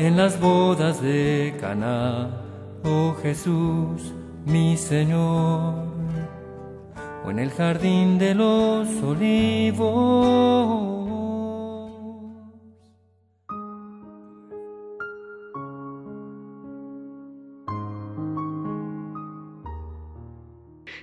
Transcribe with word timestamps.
en 0.00 0.16
las 0.16 0.40
bodas 0.40 1.02
de 1.02 1.54
Caná, 1.60 2.30
oh 2.84 3.14
Jesús, 3.22 4.14
mi 4.46 4.78
Señor, 4.78 5.74
o 7.22 7.30
en 7.30 7.38
el 7.38 7.50
jardín 7.50 8.18
de 8.18 8.34
los 8.34 8.88
olivos. 9.02 10.30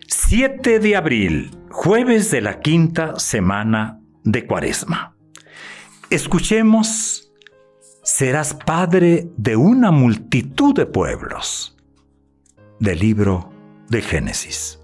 Siete 0.07 0.79
de 0.79 0.95
abril 0.95 1.51
jueves 1.69 2.31
de 2.31 2.41
la 2.41 2.59
quinta 2.61 3.19
semana 3.19 4.01
de 4.23 4.47
Cuaresma. 4.47 5.15
Escuchemos, 6.09 7.26
serás 8.07 8.53
padre 8.53 9.27
de 9.35 9.57
una 9.57 9.91
multitud 9.91 10.73
de 10.73 10.85
pueblos, 10.85 11.75
del 12.79 12.99
libro 12.99 13.51
de 13.89 14.01
Génesis. 14.01 14.79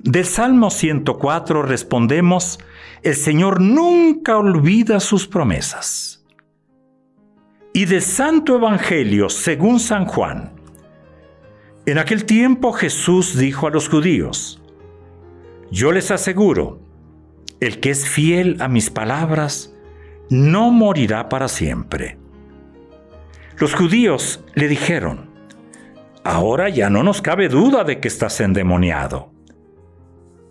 Del 0.00 0.24
Salmo 0.24 0.70
104 0.70 1.62
respondemos, 1.62 2.58
el 3.02 3.14
Señor 3.14 3.60
nunca 3.60 4.38
olvida 4.38 4.98
sus 4.98 5.28
promesas. 5.28 6.26
Y 7.72 7.84
del 7.84 8.02
Santo 8.02 8.56
Evangelio 8.56 9.28
según 9.28 9.78
San 9.78 10.04
Juan, 10.04 10.52
en 11.86 11.96
aquel 11.96 12.24
tiempo 12.24 12.72
Jesús 12.72 13.38
dijo 13.38 13.68
a 13.68 13.70
los 13.70 13.88
judíos, 13.88 14.60
yo 15.70 15.92
les 15.92 16.10
aseguro, 16.10 16.80
el 17.60 17.78
que 17.78 17.90
es 17.90 18.08
fiel 18.08 18.56
a 18.58 18.66
mis 18.66 18.90
palabras, 18.90 19.69
no 20.30 20.70
morirá 20.70 21.28
para 21.28 21.48
siempre. 21.48 22.18
Los 23.58 23.74
judíos 23.74 24.42
le 24.54 24.68
dijeron, 24.68 25.28
ahora 26.24 26.70
ya 26.70 26.88
no 26.88 27.02
nos 27.02 27.20
cabe 27.20 27.48
duda 27.48 27.84
de 27.84 28.00
que 28.00 28.08
estás 28.08 28.40
endemoniado, 28.40 29.32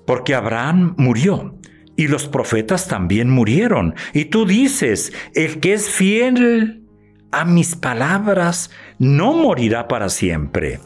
porque 0.06 0.36
Abraham 0.36 0.94
murió 0.98 1.56
y 1.96 2.08
los 2.08 2.28
profetas 2.28 2.88
también 2.88 3.30
murieron, 3.30 3.96
y 4.14 4.26
tú 4.26 4.46
dices, 4.46 5.12
el 5.34 5.60
que 5.60 5.74
es 5.74 5.90
fiel 5.90 6.84
a 7.32 7.46
mis 7.46 7.76
palabras 7.76 8.70
no 9.00 9.34
morirá 9.34 9.88
para 9.88 10.10
siempre. 10.10 10.80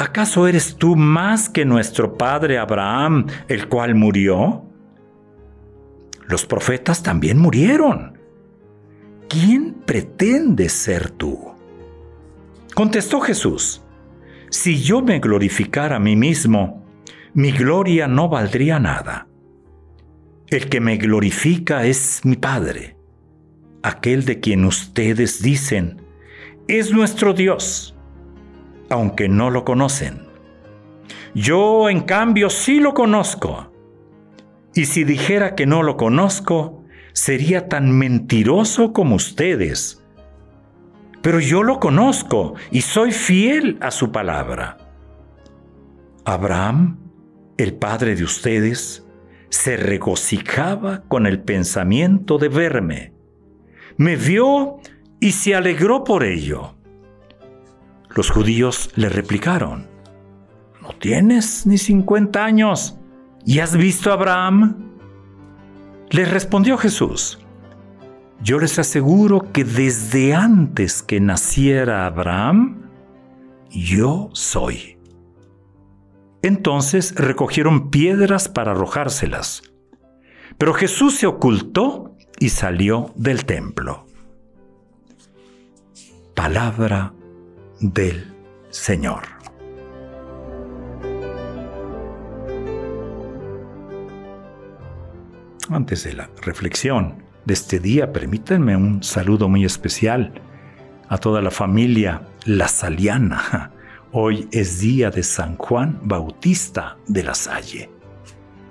¿acaso 0.00 0.48
eres 0.48 0.76
tú 0.76 0.96
más 0.96 1.50
que 1.50 1.66
nuestro 1.66 2.16
padre 2.16 2.58
Abraham, 2.58 3.26
el 3.48 3.68
cual 3.68 3.94
murió? 3.94 4.64
Los 6.30 6.46
profetas 6.46 7.02
también 7.02 7.38
murieron. 7.38 8.18
¿Quién 9.28 9.74
pretendes 9.84 10.72
ser 10.72 11.10
tú? 11.10 11.52
Contestó 12.74 13.20
Jesús, 13.20 13.82
si 14.48 14.82
yo 14.82 15.02
me 15.02 15.18
glorificara 15.18 15.96
a 15.96 16.00
mí 16.00 16.16
mismo, 16.16 16.84
mi 17.34 17.52
gloria 17.52 18.08
no 18.08 18.28
valdría 18.28 18.78
nada. 18.78 19.26
El 20.48 20.68
que 20.68 20.80
me 20.80 20.96
glorifica 20.96 21.84
es 21.84 22.20
mi 22.24 22.36
Padre, 22.36 22.96
aquel 23.82 24.24
de 24.24 24.40
quien 24.40 24.64
ustedes 24.64 25.42
dicen, 25.42 26.02
es 26.66 26.92
nuestro 26.92 27.32
Dios 27.34 27.94
aunque 28.90 29.28
no 29.28 29.50
lo 29.50 29.64
conocen. 29.64 30.26
Yo, 31.34 31.88
en 31.88 32.00
cambio, 32.00 32.50
sí 32.50 32.80
lo 32.80 32.92
conozco. 32.92 33.72
Y 34.74 34.84
si 34.84 35.04
dijera 35.04 35.54
que 35.54 35.66
no 35.66 35.82
lo 35.82 35.96
conozco, 35.96 36.84
sería 37.12 37.68
tan 37.68 37.90
mentiroso 37.90 38.92
como 38.92 39.16
ustedes. 39.16 40.02
Pero 41.22 41.40
yo 41.40 41.62
lo 41.62 41.80
conozco 41.80 42.54
y 42.70 42.80
soy 42.82 43.12
fiel 43.12 43.78
a 43.80 43.90
su 43.90 44.12
palabra. 44.12 44.78
Abraham, 46.24 46.98
el 47.58 47.74
padre 47.74 48.14
de 48.14 48.24
ustedes, 48.24 49.06
se 49.48 49.76
regocijaba 49.76 51.02
con 51.08 51.26
el 51.26 51.42
pensamiento 51.42 52.38
de 52.38 52.48
verme. 52.48 53.12
Me 53.96 54.16
vio 54.16 54.78
y 55.18 55.32
se 55.32 55.54
alegró 55.54 56.04
por 56.04 56.24
ello. 56.24 56.76
Los 58.14 58.30
judíos 58.30 58.90
le 58.94 59.08
replicaron, 59.08 59.88
¿no 60.80 60.90
tienes 60.98 61.66
ni 61.66 61.76
cincuenta 61.78 62.44
años 62.44 62.99
y 63.44 63.60
has 63.60 63.76
visto 63.76 64.10
a 64.10 64.14
Abraham? 64.14 64.90
Les 66.10 66.30
respondió 66.30 66.76
Jesús, 66.76 67.38
yo 68.42 68.58
les 68.58 68.78
aseguro 68.78 69.52
que 69.52 69.64
desde 69.64 70.34
antes 70.34 71.02
que 71.02 71.20
naciera 71.20 72.06
Abraham, 72.06 72.88
yo 73.70 74.30
soy. 74.32 74.98
Entonces 76.42 77.14
recogieron 77.16 77.90
piedras 77.90 78.48
para 78.48 78.72
arrojárselas, 78.72 79.62
pero 80.56 80.72
Jesús 80.72 81.16
se 81.16 81.26
ocultó 81.26 82.16
y 82.38 82.48
salió 82.48 83.12
del 83.14 83.44
templo. 83.44 84.06
Palabra 86.34 87.12
del 87.80 88.34
Señor. 88.70 89.39
Antes 95.70 96.02
de 96.02 96.14
la 96.14 96.28
reflexión 96.42 97.22
de 97.44 97.54
este 97.54 97.78
día, 97.78 98.12
permítanme 98.12 98.74
un 98.74 99.04
saludo 99.04 99.48
muy 99.48 99.64
especial 99.64 100.42
a 101.08 101.16
toda 101.18 101.40
la 101.42 101.52
familia 101.52 102.22
La 102.44 102.66
Saliana. 102.66 103.70
Hoy 104.10 104.48
es 104.50 104.80
día 104.80 105.12
de 105.12 105.22
San 105.22 105.56
Juan 105.56 106.00
Bautista 106.02 106.96
de 107.06 107.22
la 107.22 107.34
Salle. 107.36 107.88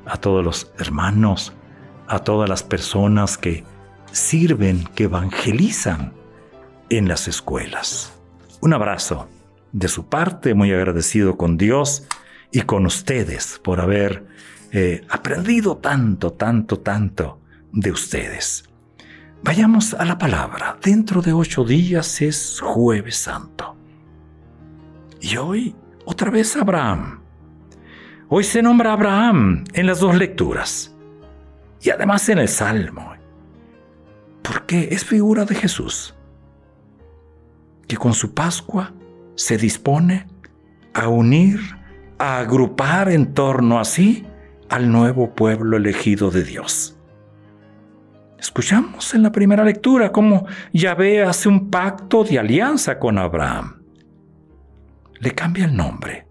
A 0.05 0.17
todos 0.17 0.43
los 0.43 0.73
hermanos, 0.77 1.53
a 2.09 2.19
todas 2.19 2.49
las 2.49 2.63
personas 2.63 3.37
que 3.37 3.63
sirven, 4.11 4.83
que 4.93 5.05
evangelizan 5.05 6.11
en 6.89 7.07
las 7.07 7.29
escuelas. 7.29 8.19
Un 8.59 8.73
abrazo 8.73 9.29
de 9.71 9.87
su 9.87 10.09
parte, 10.09 10.53
muy 10.53 10.73
agradecido 10.73 11.37
con 11.37 11.55
Dios 11.55 12.03
y 12.51 12.63
con 12.63 12.85
ustedes 12.85 13.61
por 13.63 13.79
haber 13.79 14.25
eh, 14.71 15.05
aprendido 15.09 15.77
tanto, 15.77 16.33
tanto, 16.33 16.79
tanto 16.79 17.41
de 17.71 17.91
ustedes. 17.91 18.63
Vayamos 19.43 19.93
a 19.93 20.05
la 20.05 20.17
palabra. 20.17 20.77
Dentro 20.81 21.21
de 21.21 21.33
ocho 21.33 21.63
días 21.63 22.21
es 22.21 22.59
jueves 22.61 23.15
santo. 23.15 23.75
Y 25.21 25.37
hoy 25.37 25.75
otra 26.05 26.29
vez 26.29 26.55
Abraham. 26.55 27.21
Hoy 28.27 28.43
se 28.43 28.61
nombra 28.61 28.93
Abraham 28.93 29.63
en 29.73 29.87
las 29.87 29.99
dos 29.99 30.15
lecturas 30.15 30.95
y 31.81 31.89
además 31.89 32.29
en 32.29 32.37
el 32.37 32.47
Salmo, 32.47 33.13
porque 34.43 34.89
es 34.91 35.03
figura 35.03 35.45
de 35.45 35.55
Jesús 35.55 36.13
que 37.89 37.97
con 37.97 38.13
su 38.13 38.35
Pascua 38.35 38.93
se 39.33 39.57
dispone 39.57 40.27
a 40.93 41.07
unir, 41.07 41.59
a 42.19 42.37
agrupar 42.37 43.09
en 43.09 43.33
torno 43.33 43.79
a 43.79 43.83
sí 43.83 44.25
al 44.69 44.91
nuevo 44.91 45.33
pueblo 45.35 45.77
elegido 45.77 46.31
de 46.31 46.43
Dios. 46.43 46.97
Escuchamos 48.39 49.13
en 49.13 49.23
la 49.23 49.31
primera 49.31 49.63
lectura 49.63 50.11
cómo 50.11 50.45
Yahvé 50.71 51.23
hace 51.23 51.49
un 51.49 51.69
pacto 51.69 52.23
de 52.23 52.39
alianza 52.39 52.97
con 52.97 53.17
Abraham. 53.17 53.81
Le 55.19 55.31
cambia 55.31 55.65
el 55.65 55.75
nombre. 55.75 56.25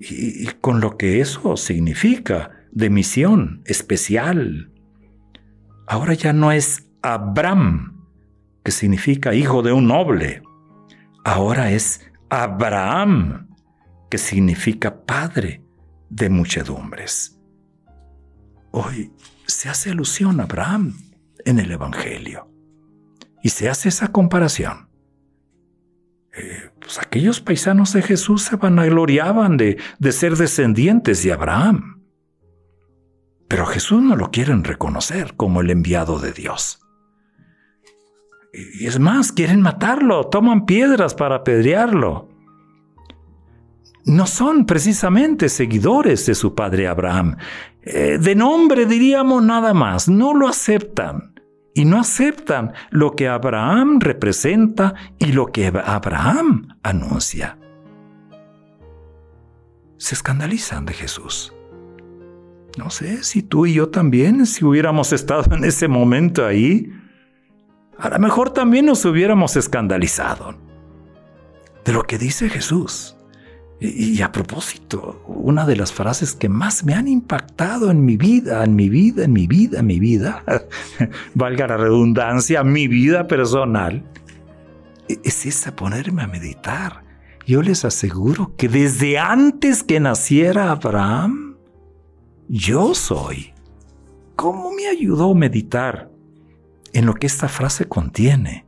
Y, 0.00 0.44
y 0.44 0.46
con 0.60 0.80
lo 0.80 0.96
que 0.96 1.20
eso 1.20 1.56
significa 1.56 2.50
de 2.70 2.88
misión 2.88 3.62
especial. 3.66 4.70
Ahora 5.86 6.14
ya 6.14 6.32
no 6.32 6.50
es 6.50 6.88
Abraham, 7.02 8.06
que 8.64 8.72
significa 8.72 9.34
hijo 9.34 9.62
de 9.62 9.72
un 9.72 9.88
noble 9.88 10.42
ahora 11.24 11.70
es 11.70 12.00
Abraham, 12.30 13.48
que 14.10 14.18
significa 14.18 15.04
padre 15.04 15.61
de 16.12 16.28
muchedumbres. 16.28 17.38
Hoy 18.70 19.12
se 19.46 19.68
hace 19.68 19.90
alusión 19.90 20.40
a 20.40 20.44
Abraham 20.44 20.96
en 21.44 21.58
el 21.58 21.70
Evangelio 21.72 22.48
y 23.42 23.48
se 23.48 23.68
hace 23.68 23.88
esa 23.88 24.08
comparación 24.12 24.92
pues 26.78 26.98
aquellos 26.98 27.40
paisanos 27.40 27.92
de 27.92 28.02
Jesús 28.02 28.42
se 28.42 28.56
vanagloriaban 28.56 29.56
de, 29.56 29.78
de 29.98 30.12
ser 30.12 30.36
descendientes 30.36 31.22
de 31.22 31.32
Abraham. 31.32 32.02
Pero 33.48 33.66
Jesús 33.66 34.02
no 34.02 34.16
lo 34.16 34.30
quieren 34.30 34.64
reconocer 34.64 35.34
como 35.36 35.60
el 35.60 35.70
enviado 35.70 36.18
de 36.18 36.32
Dios. 36.32 36.80
Y 38.52 38.86
es 38.86 38.98
más, 38.98 39.32
quieren 39.32 39.60
matarlo, 39.60 40.28
toman 40.28 40.64
piedras 40.66 41.14
para 41.14 41.36
apedrearlo. 41.36 42.28
No 44.04 44.26
son 44.26 44.66
precisamente 44.66 45.48
seguidores 45.48 46.26
de 46.26 46.34
su 46.34 46.54
padre 46.54 46.88
Abraham. 46.88 47.36
Eh, 47.82 48.18
de 48.20 48.34
nombre 48.34 48.86
diríamos 48.86 49.42
nada 49.42 49.74
más, 49.74 50.08
no 50.08 50.34
lo 50.34 50.48
aceptan. 50.48 51.34
Y 51.74 51.84
no 51.84 52.00
aceptan 52.00 52.72
lo 52.90 53.12
que 53.12 53.28
Abraham 53.28 53.98
representa 54.00 54.94
y 55.18 55.32
lo 55.32 55.46
que 55.46 55.68
Abraham 55.68 56.76
anuncia. 56.82 57.58
Se 59.96 60.14
escandalizan 60.14 60.84
de 60.84 60.92
Jesús. 60.92 61.54
No 62.76 62.90
sé 62.90 63.22
si 63.22 63.42
tú 63.42 63.66
y 63.66 63.74
yo 63.74 63.88
también, 63.88 64.46
si 64.46 64.64
hubiéramos 64.64 65.12
estado 65.12 65.54
en 65.54 65.64
ese 65.64 65.88
momento 65.88 66.44
ahí, 66.44 66.92
a 67.98 68.08
lo 68.08 68.18
mejor 68.18 68.50
también 68.50 68.86
nos 68.86 69.04
hubiéramos 69.04 69.56
escandalizado 69.56 70.54
de 71.84 71.92
lo 71.92 72.02
que 72.02 72.18
dice 72.18 72.48
Jesús. 72.48 73.16
Y, 73.84 74.22
a 74.22 74.30
propósito, 74.30 75.24
una 75.26 75.66
de 75.66 75.74
las 75.74 75.92
frases 75.92 76.36
que 76.36 76.48
más 76.48 76.84
me 76.84 76.94
han 76.94 77.08
impactado 77.08 77.90
en 77.90 78.04
mi 78.04 78.16
vida, 78.16 78.62
en 78.62 78.76
mi 78.76 78.88
vida, 78.88 79.24
en 79.24 79.32
mi 79.32 79.48
vida, 79.48 79.80
en 79.80 79.86
mi 79.86 79.98
vida, 79.98 80.44
valga 81.34 81.66
la 81.66 81.78
redundancia, 81.78 82.62
mi 82.62 82.86
vida 82.86 83.26
personal, 83.26 84.04
e, 85.08 85.18
es 85.24 85.46
esa 85.46 85.74
ponerme 85.74 86.22
a 86.22 86.28
meditar. 86.28 87.02
Yo 87.44 87.60
les 87.60 87.84
aseguro 87.84 88.54
que 88.56 88.68
desde 88.68 89.18
antes 89.18 89.82
que 89.82 89.98
naciera 89.98 90.70
Abraham, 90.70 91.56
yo 92.48 92.94
soy. 92.94 93.52
¿Cómo 94.36 94.70
me 94.70 94.86
ayudó 94.86 95.34
meditar 95.34 96.08
en 96.92 97.06
lo 97.06 97.14
que 97.14 97.26
esta 97.26 97.48
frase 97.48 97.88
contiene? 97.88 98.64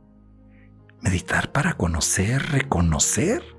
Meditar 0.99 1.53
para 1.53 1.75
conocer, 1.75 2.41
reconocer 2.51 3.54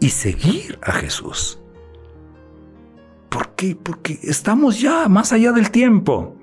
y 0.00 0.08
seguir 0.08 0.78
a 0.82 0.92
Jesús. 0.92 1.60
¿Por 3.28 3.54
qué? 3.54 3.76
Porque 3.76 4.18
estamos 4.22 4.80
ya 4.80 5.08
más 5.08 5.32
allá 5.32 5.52
del 5.52 5.70
tiempo. 5.70 6.36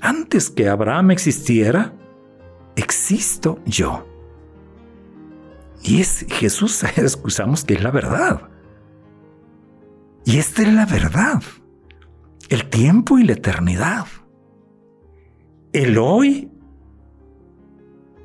Antes 0.00 0.50
que 0.50 0.68
Abraham 0.68 1.12
existiera, 1.12 1.94
existo 2.76 3.58
yo. 3.64 4.06
Y 5.82 6.00
es 6.00 6.26
Jesús, 6.28 6.84
excusamos 6.96 7.64
que 7.64 7.74
es 7.74 7.82
la 7.82 7.90
verdad. 7.90 8.48
Y 10.24 10.38
esta 10.38 10.62
es 10.62 10.72
la 10.72 10.84
verdad. 10.84 11.42
El 12.50 12.68
tiempo 12.68 13.18
y 13.18 13.24
la 13.24 13.32
eternidad. 13.32 14.06
El 15.72 15.96
hoy 15.98 16.50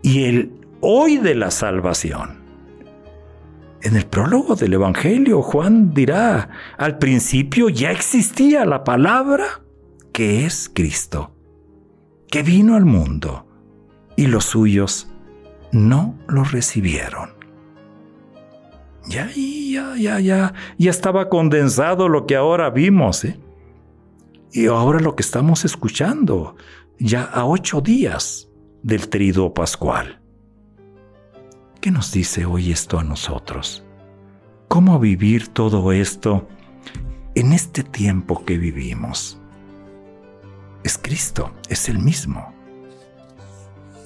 y 0.01 0.25
el 0.25 0.67
hoy 0.81 1.17
de 1.17 1.35
la 1.35 1.49
salvación. 1.49 2.42
En 3.83 3.97
el 3.97 4.05
prólogo 4.05 4.55
del 4.55 4.73
Evangelio, 4.73 5.41
Juan 5.41 5.93
dirá, 5.93 6.49
al 6.77 6.97
principio 6.99 7.67
ya 7.67 7.91
existía 7.91 8.65
la 8.65 8.85
palabra 8.85 9.61
que 10.13 10.45
es 10.45 10.71
Cristo, 10.73 11.35
que 12.29 12.43
vino 12.43 12.77
al 12.77 12.85
mundo 12.85 13.45
y 14.15 14.27
los 14.27 14.45
suyos 14.45 15.11
no 15.73 16.17
lo 16.29 16.45
recibieron. 16.45 17.31
Ya, 19.05 19.29
ya, 19.35 19.97
ya, 19.97 20.19
ya, 20.21 20.53
ya 20.77 20.89
estaba 20.89 21.27
condensado 21.27 22.07
lo 22.07 22.25
que 22.25 22.37
ahora 22.37 22.69
vimos, 22.69 23.25
¿eh? 23.25 23.37
Y 24.53 24.67
ahora 24.67 25.01
lo 25.01 25.17
que 25.17 25.23
estamos 25.23 25.65
escuchando, 25.65 26.55
ya 26.99 27.23
a 27.23 27.45
ocho 27.45 27.81
días 27.81 28.49
del 28.81 29.09
trido 29.09 29.53
pascual. 29.53 30.22
¿Qué 31.83 31.91
nos 31.91 32.13
dice 32.13 32.45
hoy 32.45 32.71
esto 32.71 32.97
a 32.97 33.03
nosotros? 33.03 33.83
¿Cómo 34.69 35.01
vivir 35.01 35.49
todo 35.49 35.91
esto 35.91 36.47
en 37.35 37.51
este 37.51 37.83
tiempo 37.83 38.45
que 38.45 38.57
vivimos? 38.57 39.37
Es 40.85 40.97
Cristo, 40.97 41.53
es 41.67 41.89
el 41.89 41.99
mismo. 41.99 42.53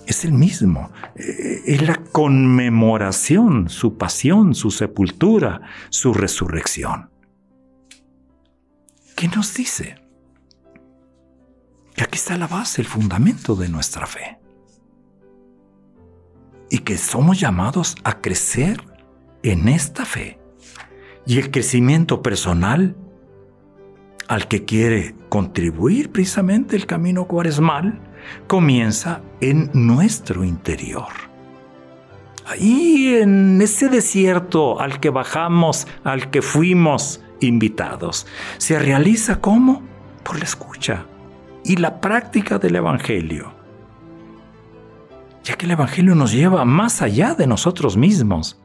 Es 0.08 0.26
el 0.26 0.32
mismo. 0.32 0.92
Eh, 1.14 1.62
es 1.68 1.84
la 1.84 1.98
conmemoración, 1.98 3.70
su 3.70 3.96
pasión, 3.96 4.56
su 4.56 4.72
sepultura, 4.72 5.62
su 5.90 6.16
resurrección. 6.16 7.12
¿Qué 9.16 9.28
nos 9.28 9.54
dice? 9.54 10.04
Que 11.96 12.06
aquí 12.06 12.18
está 12.18 12.40
la 12.40 12.48
base, 12.48 12.82
el 12.82 12.88
fundamento 12.88 13.56
de 13.56 13.70
nuestra 13.70 14.08
fe 14.08 14.40
y 16.70 16.80
que 16.80 16.98
somos 16.98 17.40
llamados 17.40 17.96
a 18.04 18.22
crecer 18.22 18.84
en 19.44 19.68
esta 19.68 20.06
fe. 20.06 20.40
Y 21.26 21.40
el 21.40 21.52
crecimiento 21.52 22.22
personal 22.22 22.96
al 24.28 24.48
que 24.48 24.66
quiere 24.66 25.16
contribuir 25.30 26.12
precisamente 26.12 26.76
el 26.76 26.86
camino 26.86 27.26
cuaresmal 27.26 28.00
comienza 28.48 29.22
en 29.40 29.70
nuestro 29.74 30.44
interior. 30.44 31.08
Ahí 32.46 33.16
en 33.16 33.62
ese 33.62 33.90
desierto 33.90 34.80
al 34.80 35.00
que 35.00 35.10
bajamos, 35.10 35.88
al 36.04 36.30
que 36.30 36.42
fuimos 36.42 37.22
invitados, 37.42 38.26
se 38.58 38.80
realiza 38.80 39.42
como 39.42 39.84
por 40.24 40.38
la 40.40 40.46
escucha 40.46 41.06
y 41.64 41.76
la 41.76 42.00
práctica 42.00 42.58
del 42.58 42.78
Evangelio 42.78 43.57
ya 45.48 45.56
que 45.56 45.66
el 45.66 45.72
Evangelio 45.72 46.14
nos 46.14 46.34
lleva 46.34 46.66
más 46.66 47.02
allá 47.02 47.34
de 47.34 47.48
nosotros 47.48 47.96
mismos. 47.96 48.60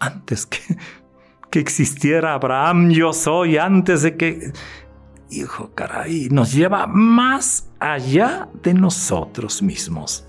Antes 0.00 0.46
que, 0.46 0.58
que 1.50 1.58
existiera 1.58 2.32
Abraham, 2.32 2.90
yo 2.90 3.12
soy, 3.12 3.58
antes 3.58 4.02
de 4.02 4.16
que... 4.16 4.52
Hijo, 5.30 5.72
caray, 5.74 6.28
nos 6.30 6.52
lleva 6.52 6.86
más 6.86 7.68
allá 7.80 8.48
de 8.62 8.72
nosotros 8.72 9.62
mismos. 9.62 10.26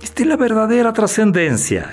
Esta 0.00 0.22
es 0.22 0.28
la 0.28 0.36
verdadera 0.36 0.92
trascendencia. 0.94 1.90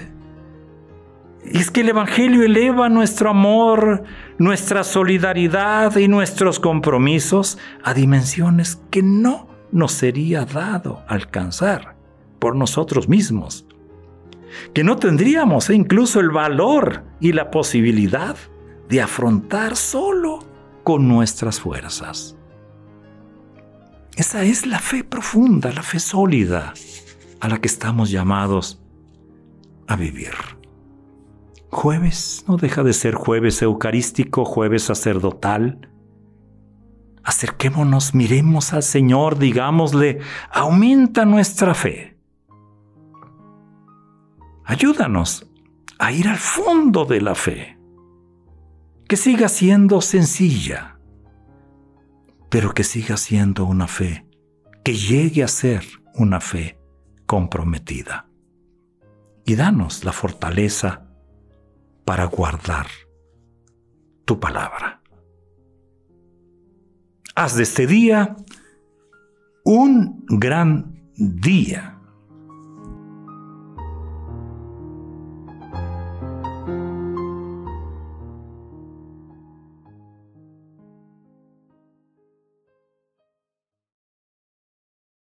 Es 1.43 1.69
que 1.69 1.81
el 1.81 1.89
Evangelio 1.89 2.43
eleva 2.43 2.87
nuestro 2.87 3.31
amor, 3.31 4.03
nuestra 4.37 4.85
solidaridad 4.85 5.97
y 5.97 6.07
nuestros 6.07 6.61
compromisos 6.61 7.57
a 7.83 7.93
dimensiones 7.93 8.79
que 8.89 9.03
no 9.03 9.49
nos 9.71 9.91
sería 9.91 10.45
dado 10.45 11.03
alcanzar 11.07 12.00
por 12.41 12.55
nosotros 12.55 13.07
mismos, 13.07 13.67
que 14.73 14.83
no 14.83 14.97
tendríamos 14.97 15.69
incluso 15.69 16.19
el 16.19 16.31
valor 16.31 17.03
y 17.21 17.33
la 17.33 17.51
posibilidad 17.51 18.35
de 18.89 18.99
afrontar 18.99 19.77
solo 19.77 20.39
con 20.83 21.07
nuestras 21.07 21.59
fuerzas. 21.59 22.35
Esa 24.17 24.43
es 24.43 24.65
la 24.65 24.79
fe 24.79 25.03
profunda, 25.03 25.71
la 25.71 25.83
fe 25.83 25.99
sólida 25.99 26.73
a 27.39 27.47
la 27.47 27.61
que 27.61 27.67
estamos 27.67 28.09
llamados 28.09 28.81
a 29.87 29.95
vivir. 29.95 30.33
Jueves 31.69 32.43
no 32.47 32.57
deja 32.57 32.83
de 32.83 32.93
ser 32.93 33.13
jueves 33.13 33.61
eucarístico, 33.61 34.45
jueves 34.45 34.83
sacerdotal. 34.83 35.89
Acerquémonos, 37.23 38.15
miremos 38.15 38.73
al 38.73 38.81
Señor, 38.81 39.37
digámosle, 39.37 40.19
aumenta 40.51 41.23
nuestra 41.23 41.75
fe 41.75 42.10
Ayúdanos 44.65 45.47
a 45.99 46.11
ir 46.11 46.27
al 46.27 46.37
fondo 46.37 47.05
de 47.05 47.21
la 47.21 47.35
fe, 47.35 47.77
que 49.07 49.17
siga 49.17 49.49
siendo 49.49 50.01
sencilla, 50.01 50.99
pero 52.49 52.73
que 52.73 52.83
siga 52.83 53.17
siendo 53.17 53.65
una 53.65 53.87
fe, 53.87 54.25
que 54.83 54.93
llegue 54.93 55.43
a 55.43 55.47
ser 55.47 55.83
una 56.15 56.39
fe 56.39 56.79
comprometida. 57.25 58.27
Y 59.45 59.55
danos 59.55 60.03
la 60.03 60.11
fortaleza 60.11 61.07
para 62.05 62.25
guardar 62.25 62.87
tu 64.25 64.39
palabra. 64.39 65.01
Haz 67.35 67.55
de 67.55 67.63
este 67.63 67.87
día 67.87 68.35
un 69.63 70.25
gran 70.27 71.01
día 71.15 72.00